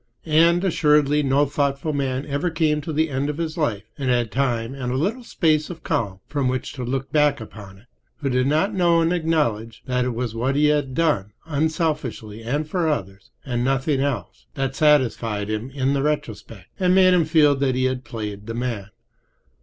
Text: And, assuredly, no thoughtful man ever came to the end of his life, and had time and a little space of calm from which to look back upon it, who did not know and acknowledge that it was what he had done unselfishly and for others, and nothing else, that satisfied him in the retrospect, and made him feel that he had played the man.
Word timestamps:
And, 0.25 0.63
assuredly, 0.63 1.21
no 1.21 1.45
thoughtful 1.45 1.93
man 1.93 2.25
ever 2.25 2.49
came 2.49 2.81
to 2.81 2.91
the 2.91 3.11
end 3.11 3.29
of 3.29 3.37
his 3.37 3.55
life, 3.55 3.83
and 3.99 4.09
had 4.09 4.31
time 4.31 4.73
and 4.73 4.91
a 4.91 4.95
little 4.97 5.23
space 5.23 5.69
of 5.69 5.83
calm 5.83 6.21
from 6.25 6.47
which 6.47 6.73
to 6.73 6.83
look 6.83 7.11
back 7.11 7.39
upon 7.39 7.77
it, 7.77 7.85
who 8.17 8.27
did 8.31 8.47
not 8.47 8.73
know 8.73 9.01
and 9.01 9.13
acknowledge 9.13 9.83
that 9.85 10.03
it 10.05 10.15
was 10.15 10.33
what 10.33 10.55
he 10.55 10.65
had 10.65 10.95
done 10.95 11.33
unselfishly 11.45 12.41
and 12.41 12.67
for 12.67 12.87
others, 12.87 13.29
and 13.45 13.63
nothing 13.63 14.01
else, 14.01 14.47
that 14.55 14.75
satisfied 14.75 15.51
him 15.51 15.69
in 15.69 15.93
the 15.93 16.01
retrospect, 16.01 16.69
and 16.79 16.95
made 16.95 17.13
him 17.13 17.23
feel 17.23 17.55
that 17.55 17.75
he 17.75 17.83
had 17.83 18.03
played 18.03 18.47
the 18.47 18.55
man. 18.55 18.89